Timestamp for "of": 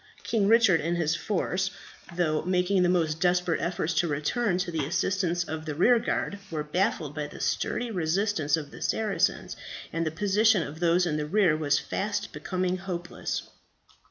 5.43-5.65, 8.57-8.71, 10.63-10.79